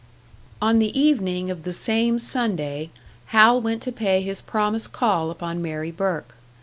On 0.63 0.79
the 0.79 0.99
evening 0.99 1.51
of 1.51 1.61
the 1.61 1.71
same 1.71 2.17
Sunday 2.17 2.89
Hal 3.27 3.61
went 3.61 3.83
to 3.83 3.91
pay 3.91 4.23
his 4.23 4.41
promised 4.41 4.91
call 4.93 5.29
upon 5.29 5.61
Mary 5.61 5.91
Burke. 5.91 6.33